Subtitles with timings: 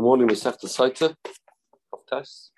[0.00, 1.14] Good morning, the site of
[2.08, 2.52] test.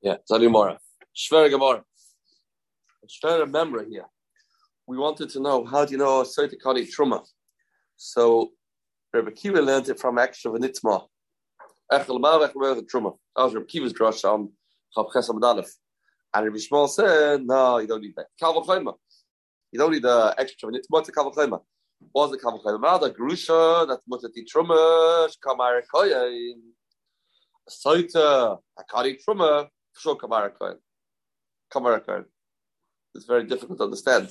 [0.00, 0.78] Yeah, Zali Mora.
[1.30, 1.84] Gemara.
[3.06, 4.06] Shver memory here.
[4.86, 6.24] We wanted to know how do you know a
[6.62, 7.22] Kali Truma?
[7.98, 8.52] So
[9.12, 11.06] Rabbi Kiva learned it from extra Venitzma.
[11.92, 12.54] Echel Mavech
[12.90, 13.14] Truma.
[13.36, 14.52] That was Rabbi Kiva's drush on
[14.96, 15.68] Chav.
[16.32, 18.28] And Rabbi Shmuel said, no, you don't need that.
[18.42, 18.94] Kalva Chayma.
[19.74, 20.70] You don't need the extra.
[20.88, 21.60] What's a Kalva Chayma?
[22.12, 23.00] What's the Kalva Chayma?
[23.00, 26.60] The Grusha, that's Mutati Truma, Kamar Koyin.
[27.68, 29.66] Saita, Akari Truma,
[29.98, 30.76] sure Kamar Koyin.
[31.72, 32.24] Kamar Koyin.
[33.16, 34.30] It's very difficult to understand.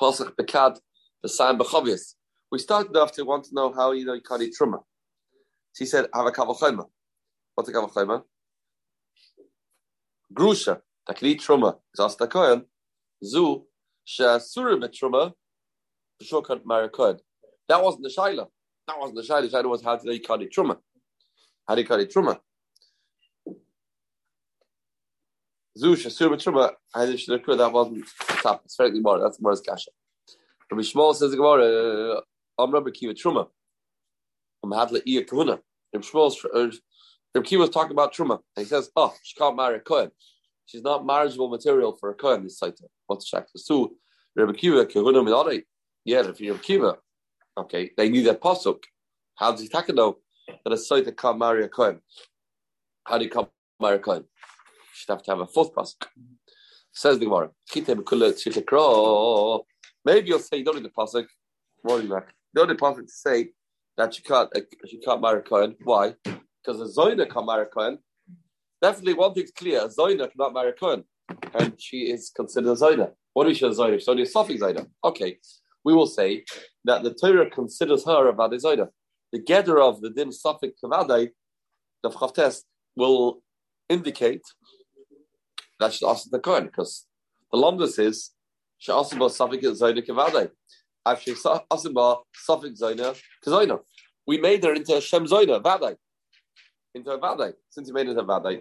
[0.00, 0.78] Pasach Bekad,
[1.20, 2.14] the sign Bechavias.
[2.52, 4.78] We started off to want to know how you know you eat truma.
[5.72, 6.84] So he said, have a kavachayma.
[7.56, 8.22] What's a kavachayma?
[10.32, 12.64] grusha, takli truma, zasta kohen,
[13.24, 13.66] zu,
[14.06, 15.32] shasura betruma,
[16.22, 17.20] shokan marakod.
[17.68, 18.46] That wasn't the shaila.
[18.86, 19.50] That wasn't the shaila.
[19.50, 20.78] The shaila was how did they cut it truma?
[21.66, 22.38] How do you cut it truma?
[25.76, 28.04] Zu, shasura betruma, how did you that wasn't
[28.42, 28.62] top.
[28.64, 29.18] It's fairly more.
[29.18, 29.90] That's more as kasha.
[30.70, 32.20] Rabbi Shmuel says the Gemara,
[32.58, 33.48] I'm Rabbi Kiva Truma.
[34.62, 35.60] I'm Hadla Iya Kahuna.
[35.92, 36.80] Rabbi Shmuel's
[37.34, 40.10] Reb Kiva was talking about Truma, he says, "Oh, she a Kohen.
[40.68, 42.78] She's not marriageable material for a Kohen." This site.
[43.06, 43.94] What's Shak So
[44.36, 45.64] Reb Kiva Kahuna Minare.
[46.04, 46.98] Yeah, if you're Reb Kiva,
[47.56, 48.84] okay, they need that pasuk.
[49.36, 52.00] How does he take know that a site can't marry a Kohen?
[53.04, 53.48] How do you come
[53.80, 54.24] marry a Kohen?
[54.92, 56.06] Should have to have a fourth pasuk.
[56.92, 57.50] Says the Gemara,
[60.04, 61.26] Maybe you'll say you don't need the pasuk.
[61.84, 63.48] More than that, you don't need the pasuk to say
[63.96, 65.76] that you can't uh, you can't marry a Kohen.
[65.82, 66.14] Why?
[66.68, 67.98] because a Zoina can marry a Kohen.
[68.80, 71.02] Definitely one thing's clear, a Zoina cannot marry a
[71.54, 73.10] and she is considered a Zoina.
[73.32, 73.98] What is she a Zoina?
[73.98, 74.86] She's only a Sophic Zoina.
[75.02, 75.38] Okay,
[75.84, 76.44] we will say
[76.84, 78.88] that the Torah considers her a Vade Zoina.
[79.32, 81.30] The gather of the Din Sophic Kavadai,
[82.02, 82.62] the Chavtes,
[82.96, 83.42] will
[83.88, 84.42] indicate
[85.80, 87.06] that she's also the because
[87.52, 88.30] the Lomdus is
[88.78, 90.50] she also was Sophic Zoina Kavadai.
[91.04, 91.36] Actually,
[91.70, 93.80] also Sophic Zoina Kazoina.
[94.26, 95.96] We made her into a Shem Vadai
[96.94, 98.60] into a vadai, since he made it a vadai.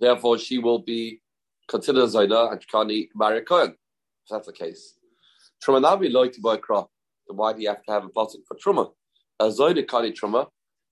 [0.00, 1.20] Therefore, she will be
[1.68, 3.70] considered a zayda and she can't marry a kohen.
[3.70, 4.94] If that's the case.
[5.62, 6.90] Truma nabi loy to buy crop.
[7.26, 8.90] Then why do you have to have a pasuk for truma?
[9.40, 10.46] A zayda can't eat truma.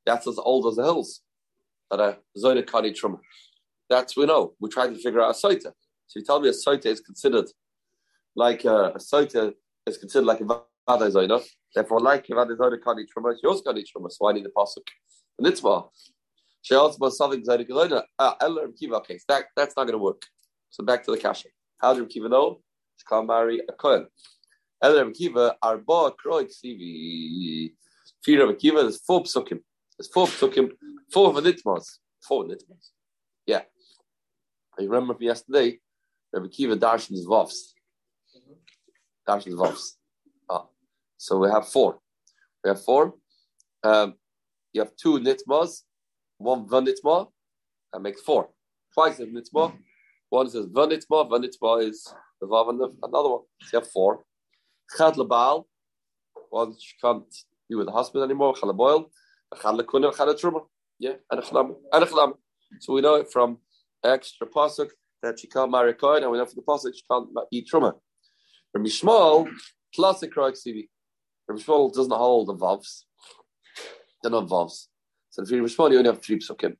[0.04, 1.22] That's as old as the hills.
[1.90, 3.18] That a zayda can't eat truma.
[3.88, 4.54] That's we know.
[4.60, 5.72] We're trying to figure out a soita.
[6.08, 7.46] So you tell me a soita uh, is considered
[8.34, 9.54] like a, a soita
[9.86, 11.44] is considered like a vadai zayda.
[11.74, 14.10] Therefore, like a zayda can't eat truma, also can't eat truma.
[14.10, 14.86] So I need the pasuk.
[15.38, 15.88] The nitzvah.
[15.94, 16.12] She
[16.68, 16.96] That,
[19.56, 20.22] that's not going to work.
[20.70, 21.48] So back to the kasha.
[21.78, 22.60] How do Kiva know?
[23.24, 24.08] Marry a Kohen.
[24.82, 27.72] Eller Kiva, Arba Kroik Sivi.
[28.24, 29.60] Fear of Kiva, there's four psukim.
[29.96, 30.70] There's four psukim,
[31.12, 31.98] four vanitmas.
[32.26, 32.90] Four vanitmas.
[33.46, 33.62] Yeah.
[34.78, 35.78] I remember from yesterday,
[36.32, 37.74] Rabbi Kiva Darshan's Vovs.
[39.28, 39.92] Darshan's Vovs.
[40.50, 40.66] Ah.
[41.16, 42.00] So we have four.
[42.64, 43.14] We have four.
[43.84, 44.14] Um,
[44.72, 45.82] you have two nitmas
[46.38, 47.28] one vanitma,
[47.92, 48.50] that makes four.
[48.94, 49.72] Twice of nitma,
[50.30, 53.42] one says vanitma, vanitma is the vav and another one.
[53.62, 54.24] So you have four.
[54.96, 55.64] Chad lebal,
[56.50, 57.24] one she can't
[57.68, 59.06] be with the husband anymore, chad leboil,
[59.60, 60.60] chad lekuna, chad truma.
[60.98, 62.32] Yeah, and a a.
[62.80, 63.58] So we know it from
[64.04, 64.90] extra pasuk
[65.22, 67.68] that she can't marry a kohen, and we know from the pasuk she can't eat
[67.72, 67.94] truma.
[68.74, 69.48] Rabbi Shmuel,
[69.94, 70.88] classic kroik sivi.
[71.48, 73.04] Rabbi Shmuel doesn't hold the vavs.
[74.22, 74.86] They're not vavs.
[75.36, 76.76] So if you respond, you only have three psukim.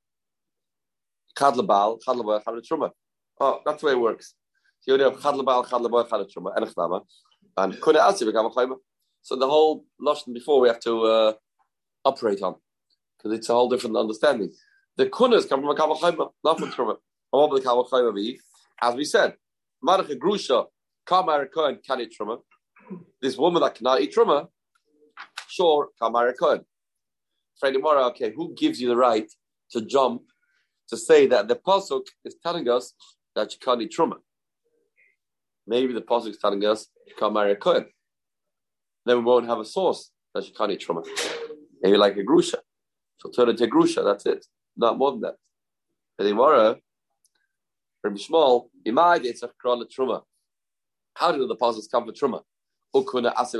[1.39, 2.91] Chad lebal, chad leboy.
[3.39, 4.33] Oh, that's the way it works.
[4.81, 7.03] So you only have chad lebal, chad leboy, chad truma, and chdama,
[7.59, 8.77] and kuna asi become a
[9.21, 11.33] So the whole lashon before we have to uh,
[12.07, 12.55] operate on
[13.19, 14.51] because it's a whole different understanding.
[14.97, 16.97] The kunas come from a kavachayma, not from truma.
[18.15, 18.39] The?
[18.81, 19.35] As we said,
[19.87, 20.65] marach grusha,
[21.05, 22.39] kamar kohen can eat truma.
[23.21, 24.49] This woman that cannot eat truma,
[25.47, 26.35] sure, kamar.
[27.59, 29.31] Friday morning, okay, who gives you the right
[29.71, 30.23] to jump
[30.89, 32.93] to say that the pasuk is telling us
[33.35, 34.17] that you can't eat truma?
[35.67, 37.87] Maybe the pasuk is telling us you can't marry a kohen.
[39.07, 41.03] Then we won't have a source that you can't eat truma.
[41.83, 42.59] Maybe like a grusha.
[43.19, 44.05] So turn it to grusha.
[44.05, 44.45] That's it.
[44.77, 45.37] Not more than that.
[46.17, 46.81] Friday morning,
[48.05, 50.23] Rabbi Shmuel, imai it's a truma.
[51.15, 52.43] How do the pasuk come for truma?
[52.95, 53.55] And kuna is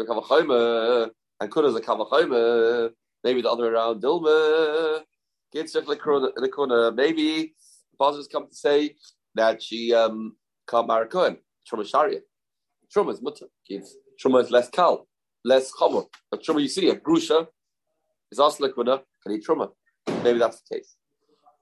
[1.77, 2.91] a kavachayma.
[3.27, 4.01] Maybe the other way around.
[4.01, 5.03] Dilma.
[6.95, 7.53] Maybe
[7.91, 8.95] the positives come to say
[9.35, 10.37] that she um,
[10.71, 11.39] can't marry Cohen.
[11.67, 12.21] Truma Sharia.
[12.95, 13.47] Truma is mutter.
[14.23, 15.09] Truma is less cal,
[15.45, 16.07] less chomer.
[16.31, 17.49] But Truma, you see, a grusha
[18.31, 19.71] is also liquida, can eat Truma.
[20.23, 20.95] Maybe that's the case.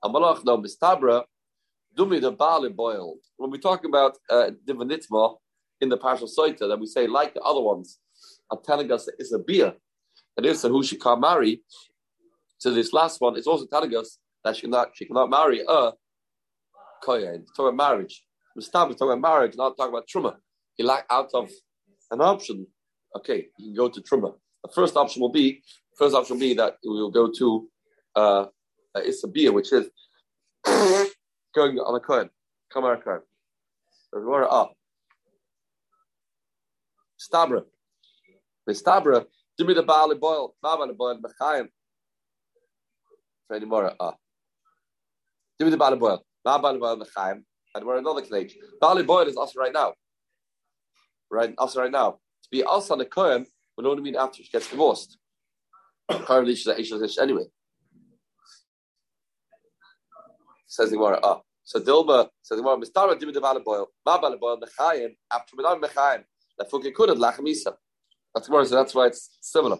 [0.04, 1.24] Amalach no mistabra,
[1.96, 3.20] dumi the bali boiled.
[3.38, 5.36] When we talk about uh, divinitma
[5.80, 8.00] in the partial soita, that we say like the other ones,
[8.50, 9.72] are telling us that it's a beer,
[10.36, 11.62] and if so, who she can't marry.
[12.58, 15.92] So this last one is also telling us that she cannot she cannot marry a
[17.02, 17.44] kohen.
[17.56, 18.24] Talk about marriage.
[18.58, 20.36] Mistabra talking about marriage, not talking about truma.
[20.76, 21.50] He lack out of
[22.10, 22.66] an option.
[23.16, 24.34] Okay, you can go to truma.
[24.62, 25.62] The first option will be
[25.98, 27.68] first option will be that we will go to
[28.16, 28.46] uh,
[28.96, 29.88] a beer, which is
[31.54, 32.30] going on a coin.
[32.72, 34.72] Come on a up.
[37.18, 37.62] Stabra.
[38.66, 39.26] The stabra.
[39.56, 40.54] Give me the barley boil.
[40.62, 41.18] Barley boil.
[41.18, 41.68] Mechayim.
[43.52, 43.92] Any more?
[44.00, 44.14] Ah.
[45.58, 46.24] Give me the barley boil.
[46.44, 46.96] Barley boil.
[46.98, 47.42] Mechayim.
[47.74, 48.56] And we're another stage.
[48.80, 49.94] Barley boil is also right now.
[51.30, 52.12] Right, also right now.
[52.44, 53.46] To be also on the coin
[53.76, 55.18] would only mean after she gets divorced.
[56.08, 57.44] Currently, she's at Isha anyway.
[60.66, 61.18] Says the Gemara.
[61.22, 62.76] Ah, so Dilma says the Gemara.
[62.76, 63.86] Mistara devala boil.
[64.04, 66.24] Bala boil mechayim after medan mechayim.
[66.58, 67.74] La fuki kudat lachamisa.
[68.34, 68.66] That's Gemara.
[68.66, 69.78] So that's why it's similar.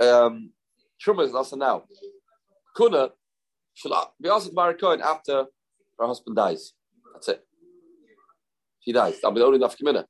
[0.00, 0.52] Um,
[1.04, 1.84] Truma is also now.
[2.76, 3.10] Kuna
[3.74, 5.46] should be to marry Cohen after
[5.98, 6.72] her husband dies.
[7.12, 7.46] That's it.
[8.80, 9.14] He dies.
[9.14, 10.04] That'll be the only enough Kamina.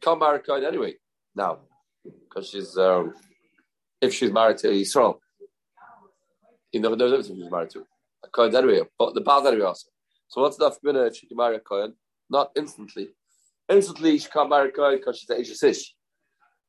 [0.00, 0.94] Can't marry Cohen anyway
[1.34, 1.58] now
[2.04, 3.14] because she's um,
[4.00, 5.20] if she's married to Israel.
[6.72, 7.84] You know, no difference if she's married to
[8.24, 9.88] a Kohen anyway, but the Baal anyway also.
[10.28, 11.94] So what's the Afghanistan if she can marry a Kohen?
[12.30, 13.10] Not instantly.
[13.68, 15.94] Instantly, she can't marry a Kohen because she's an Ish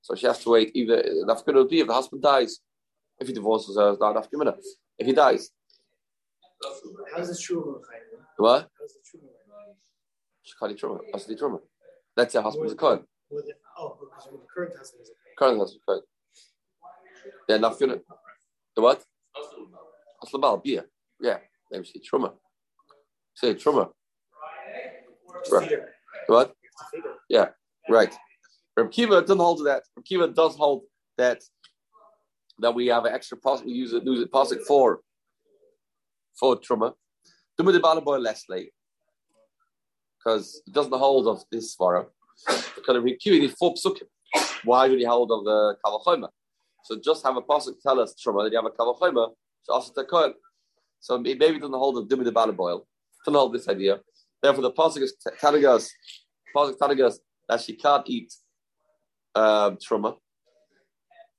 [0.03, 2.59] So she has to wait either, the Afghanistan will be if the husband dies.
[3.19, 4.61] If he divorces her, it's not Afghanistan.
[4.99, 5.49] If he dies.
[7.15, 7.81] How's this true?
[8.35, 8.67] What?
[8.77, 9.21] How's it true?
[10.41, 10.99] She can't eat truma.
[11.13, 11.59] How's the truma?
[12.17, 13.05] Let's husband's a Kohen.
[13.79, 16.01] Oh, because the current husband is a Current husband, Kohen.
[17.47, 18.01] Yeah, Afghanistan.
[18.75, 19.03] The what?
[20.21, 20.85] Aslam beer.
[21.21, 21.37] Yeah,
[21.71, 22.33] maybe say truma.
[23.35, 23.89] Say truma.
[25.49, 25.71] Right.
[26.27, 26.53] What?
[27.29, 27.49] Yeah,
[27.89, 28.13] right.
[28.77, 29.83] Reb Kiva doesn't hold that.
[29.95, 30.83] Reb Kiva does hold
[31.17, 31.41] that
[32.59, 33.65] that we have an extra posik.
[33.65, 35.01] We use it, use it posik for
[36.39, 36.93] for truma.
[37.57, 38.71] Do the balaboy Leslie
[40.17, 42.05] because it doesn't hold of this svara.
[42.75, 44.07] Because Reb Kiva needs four psukim.
[44.63, 46.29] Why would he hold of the kavachoma?
[46.85, 49.33] So just have a posik tell us truma that you have a kavachoma.
[49.63, 50.33] So also the.
[51.03, 52.87] So maybe doesn't hold of the Bala boil.
[53.25, 53.99] Doesn't hold this idea.
[54.41, 55.91] Therefore, the Pasuk is telling us,
[56.55, 58.33] Pasuk telling us that she can't eat
[59.35, 60.17] um, truma.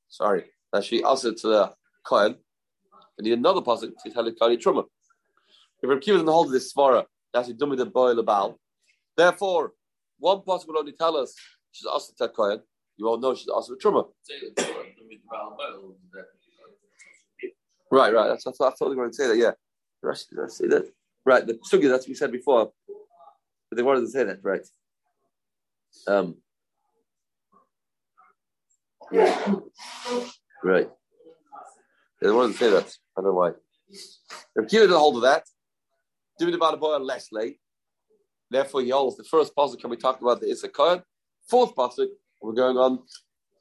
[0.08, 1.72] Sorry, that she also to the
[2.04, 2.36] Kohen.
[3.16, 4.84] And the another Pasuk to tell can't eat truma.
[5.82, 8.58] If Rav Kiva doesn't hold this svara, that she Dumi the boil about.
[9.16, 9.72] Therefore,
[10.18, 11.34] one Pasuk will only tell us
[11.72, 12.60] she's also to Kohen.
[12.96, 14.08] You won't know she's also a truma.
[17.90, 18.28] Right, right.
[18.28, 19.36] That's, that's, that's what they're going to say that.
[19.36, 19.52] Yeah,
[20.04, 20.90] Rashi did say that.
[21.26, 22.70] Right, the sugi that's we said before,
[23.70, 24.40] but they wanted to say that.
[24.42, 24.66] Right.
[26.06, 26.36] Um.
[29.14, 29.54] Yeah.
[30.64, 30.90] Right.
[32.20, 32.96] They wanted to say that.
[33.16, 33.50] I don't know why.
[34.56, 35.44] If Kiva didn't hold of that,
[36.38, 37.60] do the boy and Leslie.
[38.50, 39.78] Therefore, he holds the first pasuk.
[39.80, 41.04] Can we talk about the Issachar?
[41.48, 42.08] Fourth pasuk,
[42.42, 43.04] we're going on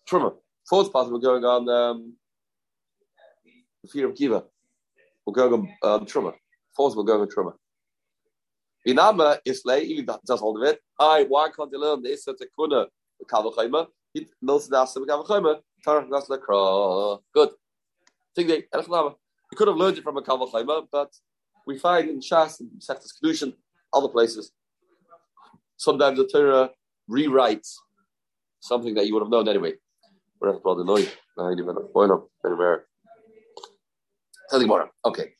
[0.10, 0.34] Truma.
[0.68, 2.14] Fourth pasuk, we're going on um,
[3.84, 4.44] the fear of Kiva.
[5.26, 6.08] We're going on um.
[6.76, 7.54] Fourth, we're going on Truma.
[8.88, 10.80] Binama Islay, even does hold of it.
[11.00, 12.88] I, why can't you learn the Issa Tekuna,
[14.16, 14.28] Good.
[18.36, 21.12] They, you could have learned it from a Kavachayma, but
[21.66, 23.54] we find in Shas and Sechtas Kedushin,
[23.92, 24.52] other places,
[25.78, 26.72] sometimes the Torah
[27.10, 27.76] rewrites
[28.60, 29.74] something that you would have known anyway.
[30.40, 31.10] We're the noise.
[31.40, 31.78] I didn't even.
[32.46, 32.86] Anywhere.
[34.50, 34.90] Tell the Gemara.
[35.06, 35.34] Okay.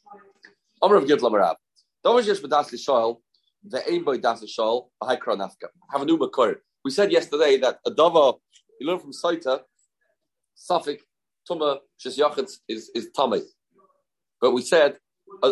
[0.82, 1.58] Amr of Gitlam Rav.
[2.06, 3.22] Dovish Yesh B'das L'Shoel,
[3.64, 6.56] the Ein Boy Das L'Shoel, a high crown Have a new Makor.
[6.84, 8.38] We said yesterday that a Dova,
[8.80, 9.62] you learn from Saita,
[10.58, 11.00] Safik,
[11.50, 13.42] Tuma, Yachitz is, is Tame.
[14.42, 14.98] But we said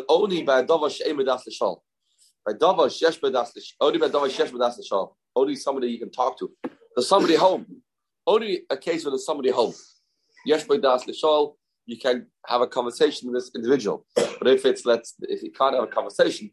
[0.10, 1.84] only by She'em B'das L'Shoel.
[2.46, 3.78] By Shesh B'das L'Shoel.
[3.80, 5.16] Only by Dova Shesh B'das L'Shoel.
[5.36, 6.52] Only somebody you can talk to.
[6.96, 7.66] There's somebody home.
[8.28, 9.74] Only a case where there's somebody home.
[10.46, 14.06] Yesh B'das L'Shoel you can have a conversation with this individual.
[14.16, 16.52] But if it's let's if you can't have a conversation,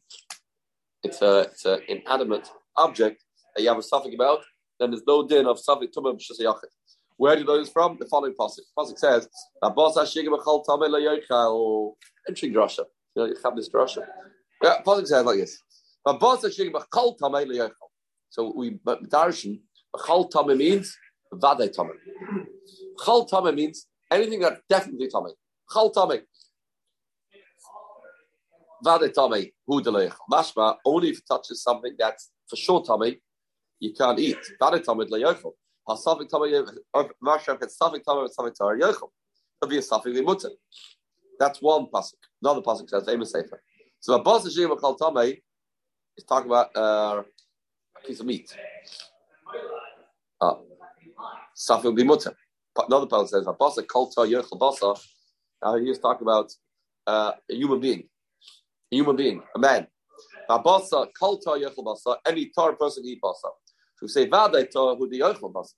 [1.02, 4.40] it's a it's an inanimate object that you have a suffix about,
[4.78, 6.72] then there's no din of suffix tumah b'shasayachit.
[7.16, 7.96] Where do you know this from?
[7.98, 8.34] The following
[8.96, 9.28] says,
[9.62, 11.94] "Abbas hashigim b'chol tamei layochal."
[12.28, 12.84] Interesting drasha.
[13.14, 14.06] You know, you have this drasha.
[14.62, 15.62] Yeah, pasuk says like this.
[18.30, 19.60] So we darshan
[20.06, 20.96] chal tame means
[21.32, 21.90] vade tame.
[23.04, 25.34] Chal tame means anything that definitely tame.
[25.72, 26.22] Chal tame.
[28.84, 29.82] Vade tame hu.
[30.32, 33.16] Mashma only if it touches something that's for sure tame,
[33.80, 34.38] you can't eat.
[40.14, 40.50] Limutin.
[41.38, 42.14] That's one pasuk.
[42.42, 43.62] Another pasuk says famous sefer.
[44.00, 45.36] So a boss of chal tame
[46.16, 47.22] is talking about uh,
[47.96, 48.54] a piece of meat.
[50.40, 50.54] Uh,
[51.56, 52.34] Safil bimutter.
[52.76, 55.00] Another pasuk says a boss kol ta yochel basa.
[55.62, 56.52] Now he's talking about
[57.06, 58.08] uh, a human being,
[58.92, 59.86] a human being, a man.
[62.26, 63.50] Any tar person can eat basa.
[64.00, 65.74] We say vade Tor who the yochel basa.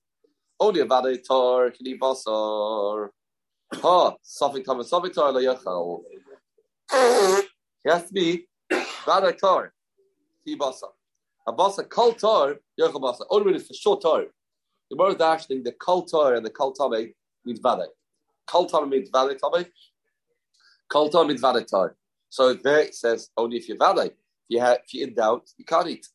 [0.59, 3.09] Only a vade tar can eat basa.
[3.73, 6.03] Ha, Safik Tama Safik Tar La Yachal.
[7.85, 8.49] He has to be
[9.07, 9.73] Vada Tar,
[10.47, 10.89] Basa.
[11.47, 13.25] A Basa Kal Tar, Yachal Basa.
[13.31, 14.25] Only when it's for short Tar.
[14.91, 17.87] The more dashing, the Kal Tar and the Kal Tame means Vada.
[18.49, 19.67] Kal Tame means Vada Tame.
[20.91, 21.97] Kal Tar means Vada Tar.
[22.29, 24.07] So there it says only if you're Vada.
[24.07, 24.13] If,
[24.49, 26.09] you have, if you're in doubt, you can't eat.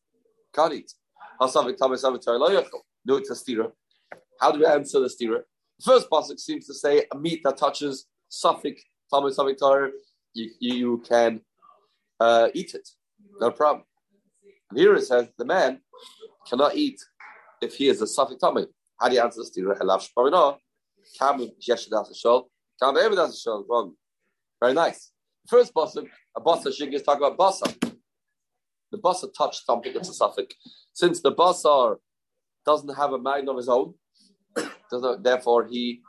[0.54, 0.92] Can't eat.
[1.40, 1.78] Hasavik
[3.06, 3.72] No, it's a stira.
[4.40, 5.42] How do we answer the stira?
[5.80, 8.06] The first pasuk seems to say a meat that touches
[8.42, 9.92] Talmud suffix Torah,
[10.34, 11.42] you, you can
[12.20, 12.88] uh, eat it,
[13.40, 13.84] no problem.
[14.70, 15.82] And here it says the man
[16.48, 17.00] cannot eat
[17.62, 18.68] if he is a suffix Talmud.
[19.00, 19.52] How do you answer this?
[19.58, 20.58] Elav shparina,
[21.20, 22.08] kam yeshadas
[22.82, 23.66] kam.
[23.70, 23.94] Wrong.
[24.62, 25.12] Very nice.
[25.48, 27.95] First pasuk, a basa shig is talking about basa.
[28.96, 30.56] The basa touched something that's a suffix.
[30.94, 31.98] Since the basar
[32.66, 33.94] doesn't have a mind of his own,
[35.20, 36.00] therefore he,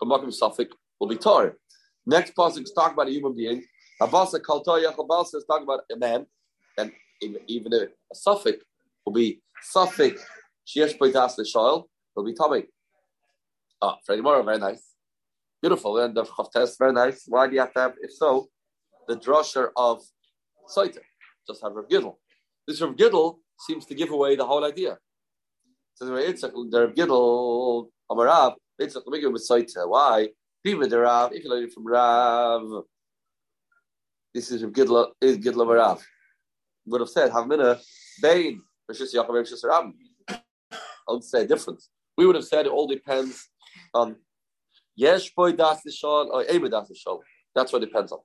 [0.00, 0.68] a Makim Suffolk,
[0.98, 1.58] will be tar.
[2.06, 3.62] Next pasuk is talking about a human being.
[4.00, 6.24] Abasa Kaltar Yachabasa is talking about a man,
[6.78, 8.64] and even a, a suffix
[9.04, 10.24] will be suffix
[10.66, 11.84] Shiesh Poitas the Shoil
[12.16, 12.64] will be Tommy.
[13.82, 14.94] Ah, Freddie Morrow, very nice.
[15.60, 15.98] Beautiful.
[15.98, 17.24] And the Chavtes, very nice.
[17.26, 18.48] Why do you have to have, if so,
[19.08, 20.02] the drusher of
[20.74, 21.00] Saita?
[21.46, 22.16] Just have Rav Gidl.
[22.66, 24.98] This Rav Gidl seems to give away the whole idea.
[25.94, 29.88] Says Yitzchak der Gidol Amarav Yitzchak Lemigim B'Saita.
[29.88, 30.28] Why?
[30.64, 31.32] Bima der Rav.
[31.32, 32.84] If you learn it from Rav,
[34.32, 36.02] this is Gidol is Gidol Amarav.
[36.86, 37.80] Would have said Havmina
[38.20, 39.94] Bain Rishis Yaakov Rishis Ram.
[40.28, 40.38] I
[41.08, 41.46] would say.
[42.16, 43.48] We would have said it all depends
[43.94, 44.16] on
[44.94, 47.20] Yesh Boy Das the Shal or Ema Das Shal.
[47.54, 48.20] That's what it depends on.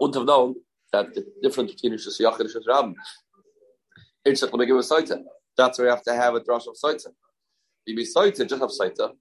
[0.00, 0.54] Wouldn't have known
[0.92, 2.94] that the difference between Rishis Yaakov and Rishis Ram
[4.24, 5.22] it's going to give a soita.
[5.56, 7.08] That's where you have to have a drush of soita.
[7.86, 9.12] You be soita, just have soita.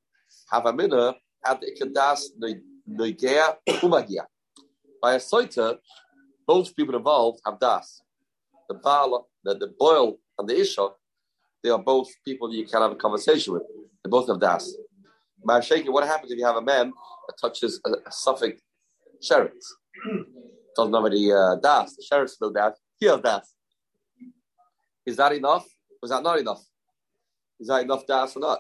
[0.51, 2.25] Have a minna, have the ikadas
[2.89, 4.25] noigea umagia.
[5.01, 5.77] By a soita,
[6.45, 8.01] both people involved have das.
[8.67, 10.89] The bala, the, the boil, and the isha,
[11.63, 13.63] they are both people that you can have a conversation with.
[14.03, 14.75] They both have das.
[15.45, 16.91] By shaking, what happens if you have a man
[17.27, 18.61] that touches a, a suffix?
[20.85, 21.95] Have any uh, das.
[21.95, 22.77] The sheretz no das.
[22.99, 23.55] He has das.
[25.05, 25.65] Is that enough?
[26.01, 26.61] Was that not enough?
[27.59, 28.59] Is that enough das or not?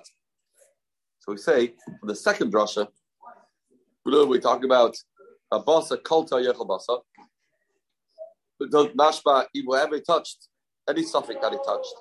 [1.19, 2.87] So we say for the second drasha,
[4.05, 4.95] we talk about
[5.51, 6.99] a basa kolta yechel basa.
[8.69, 10.47] Does mashba whatever he touched,
[10.89, 11.93] any suffix that he touched,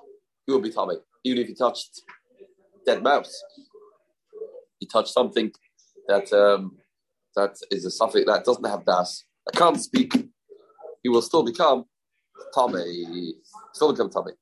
[0.47, 0.97] he will be tummy.
[1.25, 2.03] Even if he touched
[2.85, 3.43] dead mouse,
[4.81, 5.53] he touched something
[6.09, 6.77] that um,
[7.37, 10.13] that is a suffix that doesn't have das, that can't speak.
[11.03, 11.85] He will still become
[12.55, 13.35] tummy.
[13.73, 14.33] Still become tummy.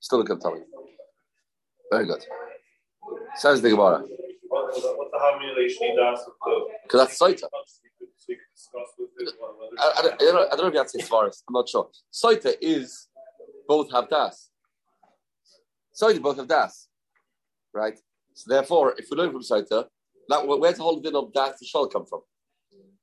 [0.00, 0.60] Still become tummy.
[1.90, 2.24] Very good.
[3.36, 4.04] Says the Gemara.
[6.82, 7.44] Because that's Saita.
[9.78, 11.44] I, I, don't, I don't know if you that's his forest.
[11.48, 11.88] I'm not sure.
[12.12, 13.08] Saita is
[13.68, 14.50] both have das.
[16.00, 16.88] Saita both have das.
[17.74, 17.98] Right?
[18.34, 19.86] So therefore, if we learn from Saita,
[20.28, 22.20] where's the whole din of das the shell come from?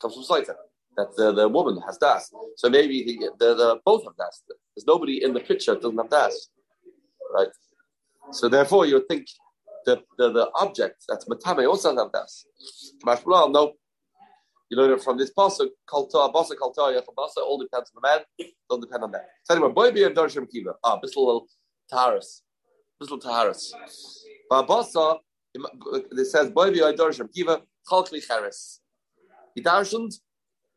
[0.02, 0.56] Comes from Saita.
[0.96, 2.32] That the, the woman has das.
[2.58, 4.44] So maybe the, the, the both have das.
[4.76, 6.50] There's nobody in the picture that doesn't have das.
[7.34, 7.48] Right?
[8.32, 9.28] So therefore you think
[9.86, 12.46] the, the, the object that's matame also have das.
[13.04, 13.74] No.
[14.70, 18.50] You learn it from this pasuk, kalta, basa, kalta, yachabasa, all depends on the man,
[18.70, 19.28] don't depend on that.
[19.44, 20.74] So anyway, boy be a darshim kiva.
[20.84, 21.48] Ah, little
[21.92, 22.42] taharis.
[23.00, 23.72] Little taharis.
[24.52, 25.18] Basa,
[25.54, 28.80] it says, boy be a darshim kiva, chalkli charis.
[29.56, 30.16] He darshaned,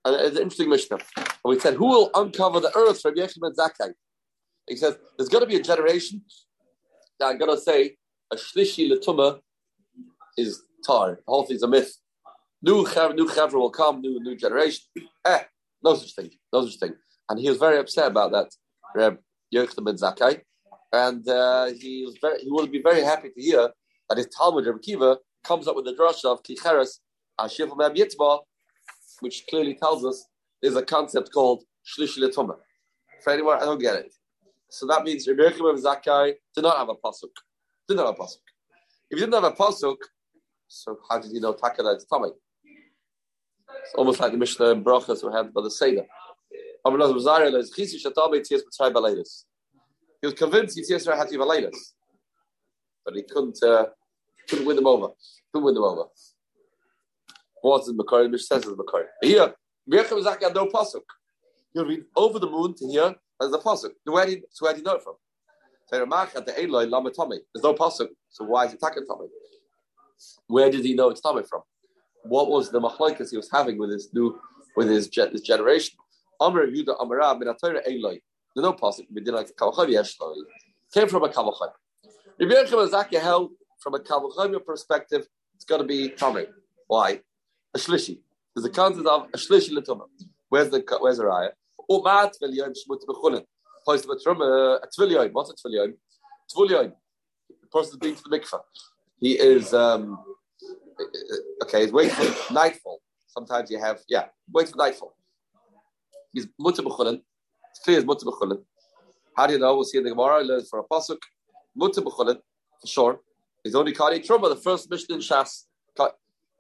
[0.05, 0.99] and it's an interesting Mishnah.
[1.17, 3.93] And we said, who will uncover the earth from Yechim and Zakai?
[4.69, 6.23] He says, there's going to be a generation
[7.19, 7.97] that I'm going to say,
[8.33, 9.41] a shlishi letuma
[10.37, 11.17] is tar.
[11.17, 11.95] The whole thing's a myth.
[12.63, 14.83] New chav, new chavra will come, new new generation.
[15.25, 15.43] Eh,
[15.83, 16.95] no such thing, no such thing.
[17.29, 18.51] And he was very upset about that.
[18.95, 19.19] Reb
[19.55, 20.41] Yochanan ben Zakkai,
[20.93, 23.71] and uh, he was very, he will be very happy to hear
[24.09, 26.99] that his Talmud Reb Kiva comes up with the drush of Kicheres
[27.39, 27.95] Ashif Mem
[29.21, 30.27] which clearly tells us
[30.63, 32.57] there's a concept called Shlish Letuma.
[33.23, 34.13] For anyone, I don't get it.
[34.71, 37.31] So that means Yochanan ben Zakkai did not have a pasuk.
[37.89, 38.39] Did not have a pasuk.
[39.11, 39.97] If you didn't have a pasuk,
[40.69, 42.33] so how did you know Takada is Tomei?
[43.83, 46.07] It's almost like the Mishnah and Brachas were had by the Seder.
[46.85, 46.93] He
[50.27, 51.73] was convinced Yitzhak had to have
[53.05, 53.87] but he couldn't uh,
[54.49, 55.09] couldn't win them over.
[55.53, 56.05] Couldn't win them over.
[57.67, 58.31] What's in Makari?
[58.31, 59.07] Mish says in Makari.
[59.21, 59.53] Here,
[59.91, 61.03] Mirchem Zaki had no pasuk.
[61.73, 63.91] He would read over the moon to here as the pasuk.
[64.05, 65.15] Where did so where did he know it from?
[65.91, 67.41] The.
[67.53, 69.27] There's no pasuk, so why is he attacking Tomei?
[70.47, 71.63] Where did he know it's Tomei from?
[72.23, 74.39] What was the machlokes he was having with his new
[74.77, 75.99] with his, his generation?
[76.41, 78.21] Amr Yuda Amara min Eloi.
[78.55, 79.07] There's no pasuk.
[80.95, 81.73] Came from a Kavachayim.
[82.41, 86.47] Rabbi Yochanan held from a Kavachayim perspective, it's got to be Tomei.
[86.87, 87.23] Why?
[87.77, 88.21] A shlishi.
[88.55, 89.71] There's a concept of a shlishi.
[90.49, 91.51] Where's the where's the raya?
[91.91, 93.45] Umat v'liyom shmut b'chunin.
[93.85, 95.31] Place of a truma, a tviliyon.
[95.33, 95.93] What's a tviliyon?
[96.55, 96.95] Tviliyon.
[97.61, 98.61] The person being to the mikvah.
[99.19, 100.19] He is um,
[101.65, 101.83] okay.
[101.83, 103.03] He's waiting for nightfall.
[103.27, 105.15] Sometimes you have yeah, wait for nightfall.
[106.33, 107.21] He's mutter b'chunin.
[107.73, 108.63] It's clear as mutter b'chunin.
[109.37, 109.75] How do you know?
[109.75, 110.43] We'll see in the Gemara.
[110.43, 111.19] He learns for a pasuk.
[111.75, 112.39] Mutter b'chunin
[112.81, 113.21] for sure.
[113.63, 114.49] He's only kari truma.
[114.49, 115.66] The first mission in Shas,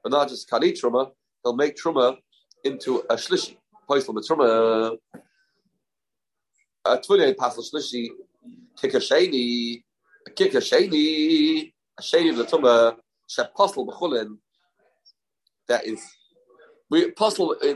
[0.07, 1.11] but not just kari truma.
[1.43, 2.17] He'll make truma
[2.63, 3.57] into a shlishi.
[3.91, 4.97] Poisel truma.
[6.85, 8.11] A tviliyon pasel shlishi.
[8.81, 9.83] Kicker sheni.
[10.25, 11.73] A kicker sheni.
[11.99, 12.95] A sheni of the tumah.
[13.29, 14.37] Sheposel b'chulin.
[15.67, 16.01] That is
[16.89, 17.11] we in,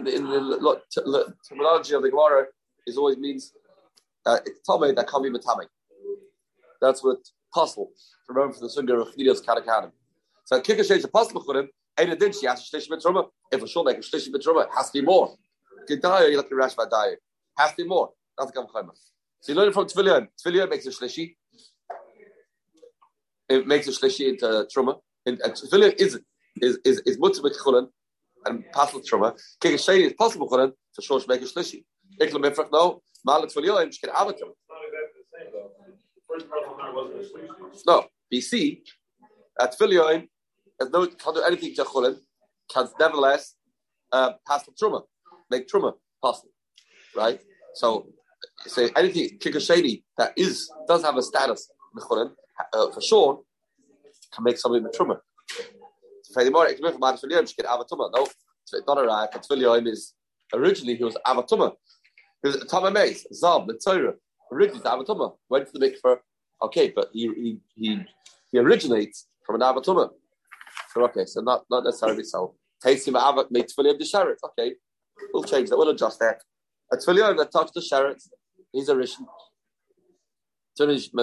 [0.06, 2.44] in the terminology of the Gemara
[2.86, 3.52] is always means
[4.24, 5.66] uh, it's Tomei that can't be Matame.
[6.80, 7.18] That's what
[7.52, 7.90] apostle.
[8.28, 9.90] Remember from the Sunnah of Chnidios Katakanim.
[10.44, 11.66] So Kika Sheish apostle B'churim,
[12.00, 13.24] ain't a din she has to shlish mitzvah.
[13.52, 15.36] If a shul make a shlish mitzvah, it has to be more.
[15.88, 17.16] Gedaya, you look at Rash Vadaya.
[17.58, 18.10] Has to be more.
[18.38, 18.52] That's.
[19.40, 20.28] So you learn it from Tvilion.
[20.44, 21.36] Tvilion makes a shlishi.
[23.48, 24.98] It makes a shlishi into truma.
[25.26, 26.20] And Tvilion is
[26.60, 27.88] is is is mutzah b'chulim
[28.46, 29.38] and pasal truma.
[29.62, 31.84] Kika Sheish is possible chulim for sure make a shlishi.
[32.20, 33.02] Iklam Mifrach no.
[33.26, 34.48] Malat Tvilion, she can avatar.
[37.86, 38.80] No, BC
[39.60, 40.28] at Filioim
[40.80, 42.16] has no can't do anything to
[42.72, 43.54] can nevertheless
[44.12, 45.02] uh, pass the truma,
[45.50, 46.50] make truma possible,
[47.16, 47.40] right?
[47.74, 48.06] So,
[48.66, 52.32] say anything kikasheni that is does have a status in Chulin
[52.72, 53.40] uh, for sure
[54.32, 55.18] can make something with truma.
[56.36, 58.28] No,
[58.72, 59.28] it's not a right.
[59.32, 60.14] Filioim is
[60.54, 61.72] originally he was avatuma.
[62.42, 64.14] He was a tamamez, zab, the Torah.
[64.52, 66.18] Originally, the avatuma went to the mikveh
[66.62, 68.00] Okay, but he he he,
[68.52, 70.10] he originates from an avatuma.
[70.96, 72.54] Okay, so not not necessarily so.
[72.82, 74.36] Tasting avat made tefillin of the sheret.
[74.44, 74.74] Okay,
[75.32, 75.76] we'll change that.
[75.76, 76.42] We'll adjust that.
[76.92, 78.20] A tefillin that touched the sheret,
[78.72, 79.26] he's a rishon.
[80.76, 81.22] The.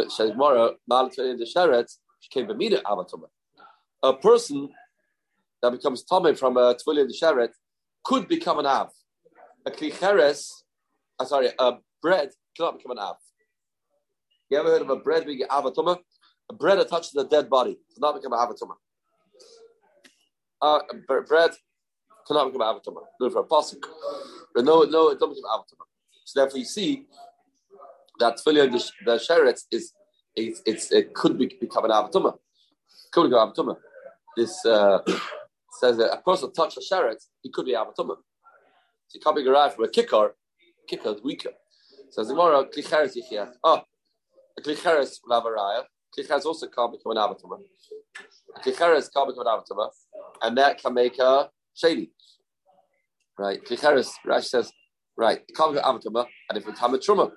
[4.03, 4.69] A person
[5.61, 7.49] that becomes tummy from a tefillin the sheret
[8.03, 8.91] could become an av.
[9.65, 10.49] A klicheres,
[11.19, 13.17] uh, sorry, a bread cannot become an av.
[14.49, 15.97] You ever heard of a bread being avatuma?
[16.49, 18.75] A bread that touches a dead body does not become an avatuma.
[20.61, 20.79] Uh,
[21.27, 21.51] bread
[22.27, 23.01] cannot become avatuma.
[23.19, 23.83] No, for a pasuk.
[24.53, 25.85] But no, no, it doesn't become avatuma.
[26.25, 27.05] So therefore, you see
[28.19, 29.93] that tefillah the, the sheretz is
[30.35, 32.35] it's, it's, it could be, become an avatuma.
[33.11, 33.77] Could become avatuma.
[34.35, 34.99] This uh,
[35.79, 38.15] says that a person touched a sheretz, he could be avatuma.
[39.07, 40.35] So you can't be derived from a kicker.
[40.87, 41.51] Kicker is weaker.
[42.11, 43.53] So the Gemara, klicheres yichiach.
[43.63, 43.81] Oh,
[44.57, 45.83] a klicheres lavaraya.
[46.17, 47.59] Klicheres also can't become an avatuma.
[48.55, 49.89] A klicheres can't become an avatuma,
[50.41, 52.11] and that can make a shady.
[53.37, 53.63] Right?
[53.63, 54.71] Klicheres, Rashi says,
[55.15, 57.31] right, it can't become avatuma, and if it's truma,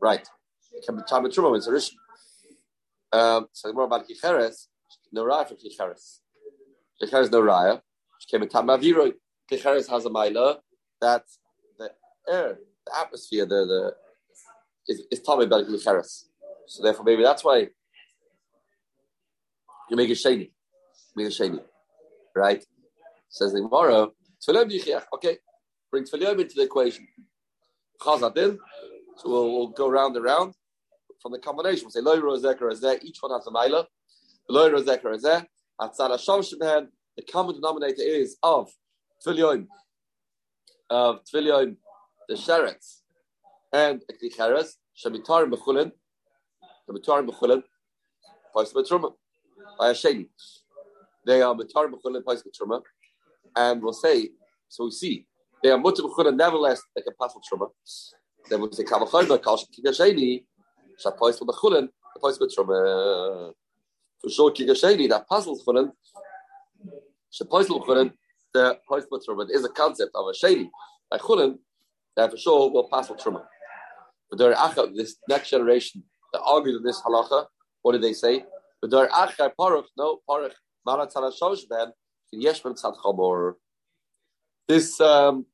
[0.00, 0.26] right,
[0.72, 1.94] it can be truma it's a rishon.
[3.12, 4.66] Um, so more about klicheres,
[5.12, 6.18] no raya for klicheres.
[7.00, 7.80] Klicheres no raya.
[8.18, 9.12] She came in tamaviroi.
[9.50, 10.58] Klicheres has a mila
[11.00, 11.24] that
[11.78, 11.90] the
[12.28, 13.94] air, the atmosphere, the the
[14.88, 15.78] is, is tummy better than.
[16.66, 17.68] So therefore, maybe that's why
[19.90, 20.52] you make a shady.
[21.14, 21.60] Make a shady.
[22.34, 22.64] Right?
[23.28, 24.08] Says the Gemara,
[25.14, 25.38] okay,
[25.90, 27.06] bring Tfilim into the equation.
[28.00, 28.58] Chazadin,
[29.16, 30.54] so we'll, we'll, go round and round
[31.22, 31.84] from the combination.
[31.84, 33.86] We'll say Loy Rozek or each one has a Mila.
[34.48, 35.46] Loy Rozek or Azeh,
[35.80, 38.70] Atzad Hashem the common denominator is of
[39.24, 39.66] Tfilim,
[40.90, 41.76] of Tfilim,
[42.28, 43.00] the Sheretz,
[43.72, 45.92] and a Klicheres, Shemitar Mechulin,
[46.88, 47.62] Shemitar Mechulin,
[48.54, 49.12] Pais Betruma,
[49.78, 50.28] by a Sheni.
[51.26, 52.82] They are Mitar Mechulin, Pais Betruma,
[53.56, 54.30] and we'll say,
[54.68, 55.26] so we see,
[55.62, 57.68] they are Mutter Mechulin, nevertheless, they can pass Betruma.
[58.50, 60.44] Then we'll say, Kavachayma, Kalsh Kiga Sheni,
[61.02, 61.88] Shapais Mechulin,
[62.22, 63.52] Pais Betruma.
[64.20, 65.92] For sure, Kiga Sheni, that puzzles Chulin,
[67.32, 68.12] Shapais Mechulin,
[68.52, 70.70] the Pais Betruma is a concept of a Sheni.
[71.10, 71.58] Like Chulin,
[72.16, 73.44] that for sure will pass Betruma.
[74.30, 77.46] But there are this next generation that argued in this halacha.
[77.82, 78.44] What did they say?
[78.80, 80.54] But there are paruch, no paruch,
[84.66, 85.46] This um,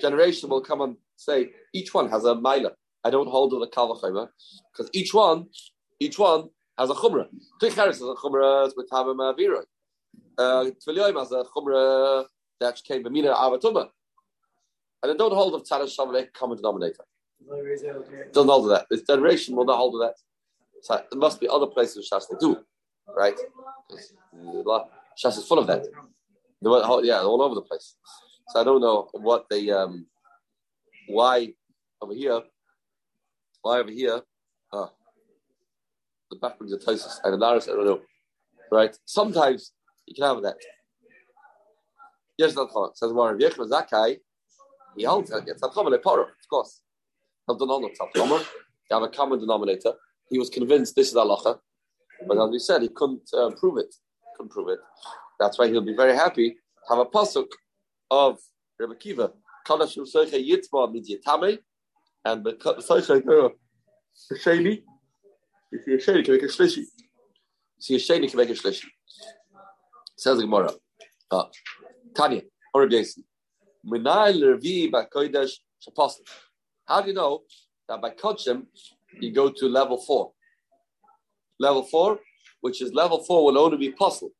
[0.00, 2.72] generation will come and say each one has a mila.
[3.04, 4.28] I don't hold with a kalvachayma
[4.72, 5.46] because each one,
[5.98, 7.26] each one has a chumrah.
[7.60, 9.62] Ticheres has a chumrah with tavim avira.
[10.38, 12.26] Tviliyoim has a chumrah
[12.60, 13.88] that came b'mina avatuma.
[15.02, 17.04] And I don't hold of tzad shavlek common denominator.
[18.32, 18.86] Doesn't hold of that.
[18.90, 20.14] This generation will not hold of that.
[20.82, 22.58] So there must be other places in Shas they do,
[23.08, 23.38] right?
[25.22, 25.86] Shas is full of that.
[27.04, 27.96] yeah, all over the place.
[28.48, 30.06] So I don't know what they, um,
[31.08, 31.54] why
[32.00, 32.42] over here,
[33.62, 34.20] why over here,
[34.72, 34.90] ah,
[36.30, 38.00] the backwards of Tosis and Anaris, I don't know,
[38.72, 38.96] right?
[39.04, 39.72] Sometimes
[40.06, 40.56] you can have that.
[42.38, 42.88] Yes, that's fine.
[42.94, 44.18] Says Warren Yechma Zakai,
[44.96, 45.44] he holds it.
[45.46, 46.80] It's a common of course.
[47.48, 47.56] You
[48.90, 49.92] have a common denominator.
[50.30, 51.58] He was convinced this is halacha,
[52.26, 53.94] but as we said, he couldn't uh, prove it.
[54.36, 54.78] Couldn't prove it.
[55.38, 56.56] That's why he'll be very happy to
[56.94, 57.46] have a pasuk
[58.10, 58.38] of
[58.78, 59.32] Rebbe Kiva.
[62.24, 62.52] And the
[65.72, 66.84] if you're can make a shlishi.
[67.78, 68.86] See, can make a shlishi.
[70.16, 70.72] Says the Gemara.
[71.30, 71.44] Uh,
[72.14, 72.42] Tanya,
[72.74, 72.88] or
[75.86, 76.20] Shaposel.
[76.86, 77.42] How do you know
[77.88, 78.66] that by Kodshim
[79.20, 80.32] you go to level four?
[81.60, 82.18] Level four,
[82.62, 84.30] which is level four, will only be possible.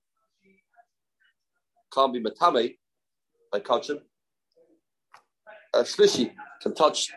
[1.93, 2.79] Can't be Matame
[3.53, 4.01] by Kodshim.
[5.75, 7.11] A Shlishi can touch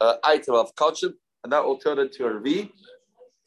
[0.00, 2.70] an item of Kodshim, and that will turn into a Revi,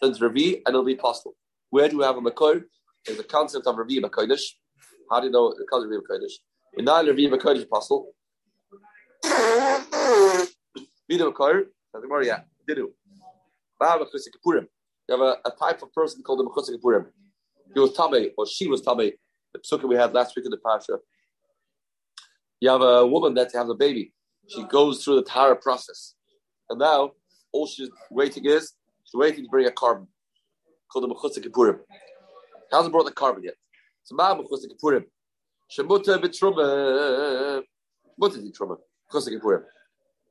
[0.04, 1.34] turns Revi, and it'll be possible.
[1.70, 2.64] Where do we have a Makor?
[3.06, 4.44] There's a concept of Revi Makodesh.
[5.10, 6.34] How do you know the concept of Revi Makodesh?
[6.78, 8.14] In nine Revi Makodesh possible.
[11.10, 12.88] Vida the yeah, Didu.
[13.82, 14.68] Kapurim.
[15.12, 17.08] You have a, a, type of person called the Mechusik Kapurim.
[17.74, 19.12] He was Tabe, or she was Tabe.
[19.54, 21.00] The psukkah we had last week in the Pasha.
[22.62, 24.14] You have a woman that has a baby.
[24.48, 26.14] She goes through the Tara process.
[26.70, 27.12] And now,
[27.52, 28.72] all she's waiting is,
[29.04, 30.08] she's waiting to bring a korban
[30.90, 31.80] called the Mechusik Kapurim.
[31.90, 33.56] She hasn't brought the korban yet.
[34.04, 35.04] So, Ma Mechusik Kapurim.
[35.78, 37.64] Shemuta Bitruma.
[38.18, 38.78] Muta Bitruma.
[39.12, 39.64] Mechusik Kapurim.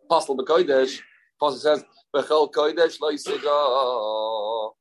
[0.07, 1.01] Apostle Bekodesh,
[1.41, 4.73] Apostle says, Bechel Kodesh lo yisiga.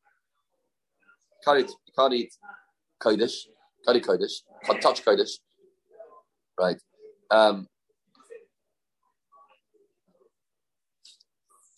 [1.45, 2.33] Can't eat, can't eat
[3.01, 3.45] Kodesh,
[3.85, 5.31] can't eat Kodesh, can't touch Kodesh.
[6.59, 6.75] Right.
[7.31, 7.67] Um,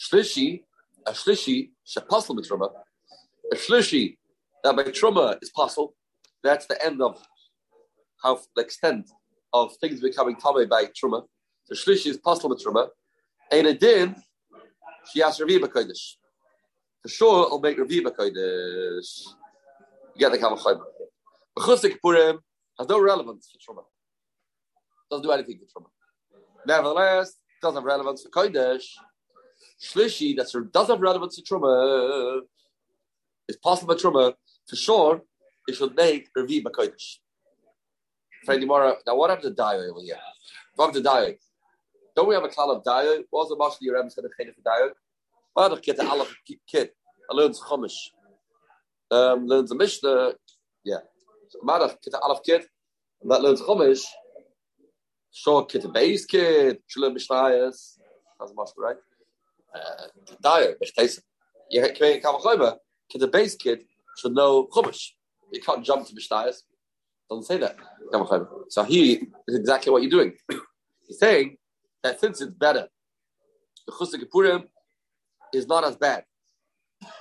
[0.01, 0.63] Shlishi,
[1.05, 2.71] a Shlishi, Shaposel Mitruma,
[3.51, 4.17] a Shlishi,
[4.63, 5.93] that by Truma is possible,
[6.43, 7.23] that's the end of
[8.23, 9.11] how the extent
[9.53, 11.23] of things becoming Tame by Truma.
[11.69, 12.87] The Shlishi is possible Mitruma.
[13.51, 14.15] And a din,
[15.09, 16.17] she has Ravi Kodesh.
[17.01, 19.25] For sure, I'll make Ravi Kodesh.
[20.15, 20.81] You get the Kamachayim.
[21.57, 22.39] Bechusik Purim
[22.77, 23.83] has no relevance for Truma.
[25.09, 25.89] Doesn't do anything for Truma.
[26.65, 28.85] Nevertheless, doesn't have relevance for Kodesh.
[29.81, 32.41] Shlishi, that does have relevance to Truma,
[33.47, 34.33] is possible for Truma.
[34.67, 35.23] For sure,
[35.67, 37.19] it should make Ravi Kodesh.
[38.47, 40.19] Now, what happened to die over here?
[40.75, 41.37] What happened to die?
[42.15, 43.23] Don't we have a klal of dayo?
[43.31, 44.91] Was the mashli your said a chene for dayo?
[45.55, 46.27] Well, kit a alaf
[46.67, 46.93] kit.
[47.29, 47.95] I learns chumash.
[49.09, 50.33] Um, learns the mishnah.
[50.83, 50.99] Yeah.
[51.49, 52.65] So Madach kit a alaf kit.
[53.21, 54.03] And that learns chumash.
[55.31, 56.81] Sure, kit a base kit.
[56.89, 57.97] Shule mishnayas.
[58.39, 58.97] That's mashli, right?
[59.73, 60.07] Uh,
[60.43, 61.21] dayo, mishtesa.
[61.69, 62.75] You can't come over.
[63.09, 63.85] Kit the base kit
[64.17, 65.11] should know chumash.
[65.53, 66.63] You can't jump to mishnayas.
[67.29, 67.77] Doesn't say that.
[68.69, 70.33] So he is exactly what you're doing.
[71.07, 71.57] He's saying
[72.03, 72.87] that since it's better,
[73.85, 74.63] the Chusik Purim
[75.53, 76.23] is not as bad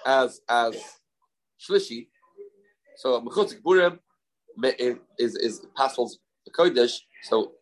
[0.06, 0.76] as as
[1.60, 2.08] Shlishi.
[2.96, 3.98] So Mechusik Purim
[4.78, 6.18] is is Paschal's
[6.56, 6.98] Kodesh.
[7.22, 7.52] So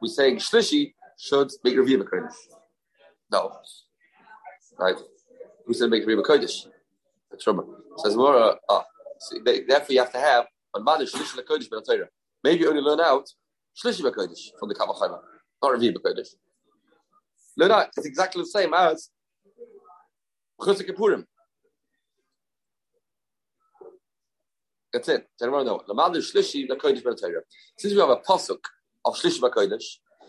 [0.00, 2.34] we're saying Shlishi should make Revi'im Kodesh.
[3.30, 3.52] No,
[4.78, 4.96] right?
[5.66, 6.66] We said make Revi'im Kodesh.
[7.30, 7.64] The Truma
[7.98, 8.58] says more.
[9.18, 12.06] So therefore, you have to have on Madish Shlishi Kodesh
[12.44, 13.28] Maybe you only learn out
[13.82, 15.20] Shlishi Kodesh from the Kabbalah
[15.62, 16.28] not Revi B'Kodesh.
[17.56, 19.10] No, no, it's exactly the same as
[20.60, 21.24] Chutz Kippurim.
[24.92, 25.28] That's it.
[25.42, 25.82] Everyone know.
[25.88, 27.14] Lamad Shlishi Lakodesh Ben
[27.78, 28.58] Since we have a pasuk
[29.04, 29.84] of Shlishi Lakodesh,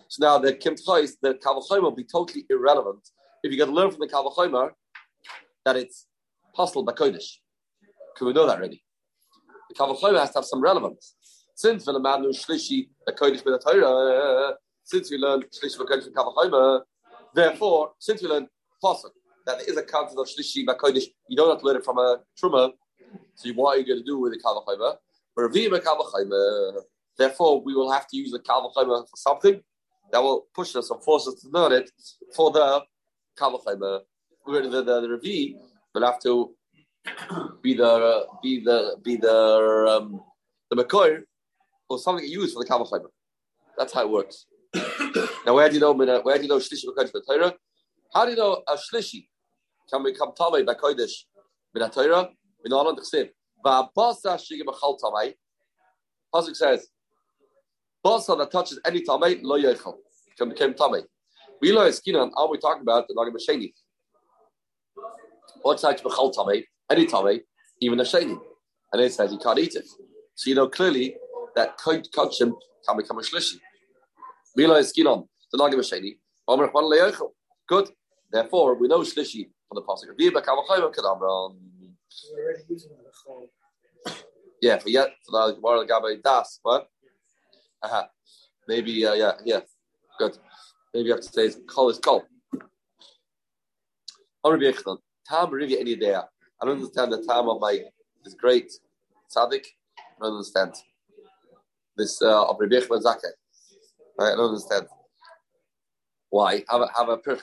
[0.09, 3.09] so now the Kim the Kavachomer will be totally irrelevant
[3.43, 4.71] if you get to learn from the Kavachomer
[5.65, 6.07] that it's
[6.55, 7.37] possible Lakodesh.
[8.17, 8.83] Can we know that already?
[9.69, 11.15] The Kavachomer has to have some relevance.
[11.55, 14.55] Since the Lamad Shlishi Lakodesh Ben Torah,
[14.87, 16.81] since we learned Shlishi Ben Kavachomer,
[17.33, 18.47] therefore, since we learned
[18.83, 19.11] pasuk
[19.45, 21.97] that there is a concept of Shlishi Lakodesh, you don't have to learn it from
[21.97, 22.71] a Truma
[23.35, 24.97] so what are you going to do with the Kalachayma?
[27.17, 29.61] Therefore, we will have to use the Kalachayma for something
[30.11, 31.89] that will push us or force us to learn it
[32.35, 32.81] for the
[33.39, 34.01] Kalachayma.
[34.45, 35.55] The, the, the, Revi
[35.93, 36.53] will have to
[37.61, 40.21] be the be the be the um,
[40.71, 41.23] the Makor
[41.89, 43.07] or something used for the Kalachayma.
[43.77, 44.45] That's how it works.
[45.45, 46.83] Now, where do you know where do you know Shlishi
[47.27, 47.53] Torah?
[48.13, 49.27] How do you know a Shlishi
[49.91, 51.13] can become Tamei by Kodesh
[51.73, 52.29] with Torah?
[52.67, 53.29] in all the chsiv.
[53.65, 55.33] Va'abasa shigim b'chal tamei.
[56.33, 56.87] Pasuk says,
[58.05, 59.95] basa that touches any tamei lo yechal
[60.37, 61.03] can become tamei.
[61.61, 62.31] We lo eskinan.
[62.35, 63.73] All we talk about the nagim b'sheni.
[65.61, 66.63] What touches b'chal tamei?
[66.89, 67.41] Any tamei,
[67.81, 68.37] even a sheni,
[68.93, 69.85] and it says you can't eat it.
[70.35, 71.15] So you know clearly
[71.55, 72.53] that kachim
[72.87, 73.59] can become a shlishi.
[77.67, 77.89] Good.
[78.31, 80.17] Therefore, we know shlishi from the pasuk.
[84.59, 86.87] Yeah, for yet for the Gemara Gabe Das, what?
[87.83, 88.07] Uh-huh.
[88.67, 89.59] Maybe uh, yeah, yeah.
[90.17, 90.39] Good.
[90.91, 92.23] Maybe you have to say call is call.
[94.43, 94.49] I
[96.65, 97.83] don't understand the time of my
[98.23, 98.71] this great
[99.29, 99.65] tzaddik.
[99.99, 100.73] I don't understand
[101.95, 103.33] this uh, of Rabbi Yechman Zakeh.
[104.19, 104.87] I don't understand
[106.29, 106.63] why.
[106.69, 107.41] Have a have a to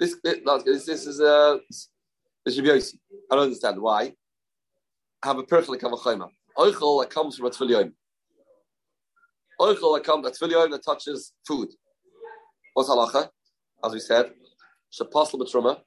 [0.00, 0.16] this,
[0.86, 1.60] this, is a
[2.44, 2.94] this is
[3.30, 4.12] I don't understand why.
[5.24, 6.28] Have a perfect kavachayma.
[6.56, 7.92] Oichel that comes from a tefillin.
[9.60, 11.68] Oichel that comes a tefillin that touches food.
[12.74, 13.28] What's halacha?
[13.84, 14.32] As we said,
[14.92, 15.80] shaposel betruma.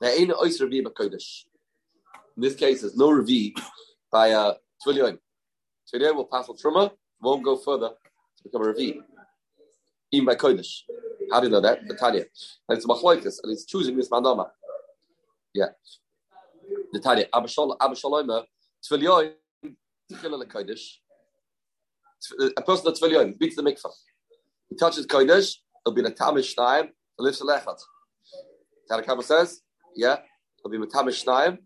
[0.00, 1.44] There ain't oyster revi b'kodesh.
[2.36, 3.54] In this case, there's no revi
[4.16, 4.54] by a.
[5.92, 6.90] Today we'll pass on truma.
[7.20, 7.90] Won't go further
[8.36, 9.00] to become a revi
[10.10, 10.72] in by Kodesh.
[11.30, 11.80] How do you know that?
[12.00, 12.24] Tanya.
[12.66, 14.46] And it's Machloikas, and it's choosing this Mandama.
[15.52, 15.70] Yeah.
[17.02, 17.26] Tanya.
[17.34, 18.42] Abba uh,
[18.86, 19.34] Tvilion,
[20.10, 20.84] Tchila Kodesh.
[22.56, 23.92] A person that's Tvilion beats the mikvah.
[24.70, 27.78] He touches Kodesh, it'll be a Tamish Shnaim, the lifts a Lechat.
[28.90, 29.60] Tanakama says,
[29.94, 30.16] yeah,
[30.58, 31.58] it'll be a Tamish Shnaim,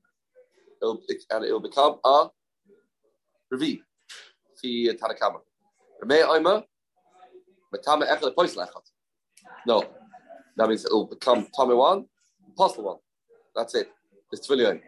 [0.83, 2.29] and it'll become a
[3.53, 3.81] Revi.
[4.61, 5.41] Fi Tanakama.
[6.03, 6.63] Ramei Oima,
[7.75, 8.83] Matame Echel Pois Lechat.
[9.67, 9.85] No.
[10.57, 12.07] That means it'll become Tame one,
[12.53, 12.97] Apostle one.
[13.55, 13.91] That's it.
[14.33, 14.81] It's Tvilion.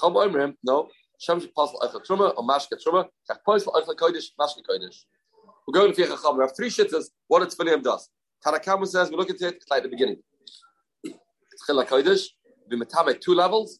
[0.00, 0.88] Chom Oimrim, no.
[1.18, 3.06] Shem Apostle Echel Truma or Mashke Truma.
[3.30, 5.04] Kach Pois Echel Kodesh, Mashke Kodesh.
[5.66, 7.04] We're going to Fiach We have three shittas.
[7.28, 8.08] What a Tvilion does.
[8.44, 10.18] Tanakama says, we look at it like the beginning.
[11.68, 12.26] Chila Kodesh,
[12.68, 13.78] be Matame two levels,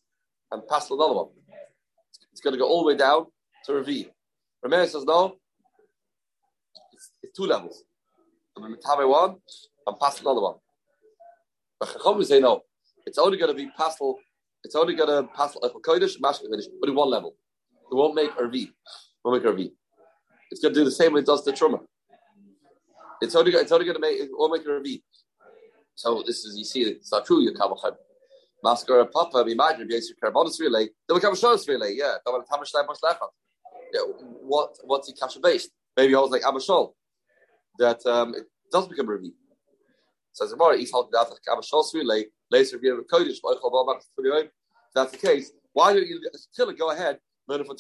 [0.52, 1.28] and pass another one.
[2.32, 3.26] It's going to go all the way down
[3.66, 4.10] to Ravi.
[4.64, 5.36] Rameir says, no,
[7.22, 7.84] it's two levels.
[8.56, 9.36] I'm going to Mitame one,
[9.86, 10.56] I'm past another one.
[11.78, 12.62] But Chacham say no.
[13.06, 14.18] It's only going to be pastel.
[14.64, 17.34] It's only going to pass like uh, Kodesh, Mashka Kodesh, but in one level.
[17.90, 18.54] It won't make RV.
[18.54, 18.70] It
[19.24, 19.70] won't make RV.
[20.50, 21.80] It's going to do the same way it does the Truma.
[23.20, 25.02] It's only, it's only going to make it won't make RV.
[25.94, 27.40] So this is you see it's not true.
[27.40, 27.72] You come
[28.62, 30.88] Masker Papa, be imagine Yisrael Carbonus relay.
[31.08, 31.94] Then we come Shonos relay.
[31.94, 32.16] Yeah,
[33.92, 34.00] yeah.
[34.42, 35.70] What what's the kasha based?
[35.96, 36.92] Maybe I was like Abashol
[37.78, 39.32] that um, it does become a Revi.
[40.32, 41.62] Says the Gemara, he's halted out like Abba
[42.04, 44.50] like later if you have a Kodesh, if
[44.94, 47.76] that's the case, why don't you still go ahead, learn from.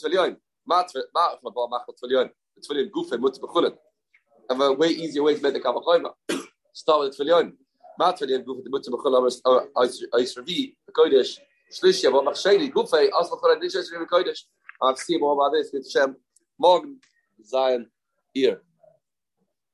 [4.50, 6.10] Have a way easier way to make the Kavachoima.
[6.74, 7.52] Start with Tvilion.
[7.98, 9.30] matze den buch de mutze bkhol aber
[9.74, 14.44] als als revi koidish shlish yavo machsheli gufay as bkhol de shlish revi koidish
[14.82, 16.16] i've seen all about this with shem
[16.58, 17.00] morgen
[17.42, 17.90] sein
[18.34, 18.60] ihr